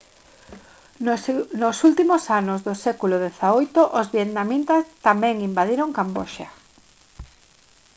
[1.61, 6.47] nos últimos anos do século xviii os vietnamitas tamén invadiron camboxa